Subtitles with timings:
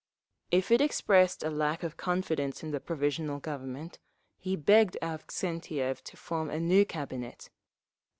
[0.49, 3.99] If it expressed a lack of confidence in the Provisional Government,
[4.39, 7.51] he begged Avksentiev to form a new Cabinet.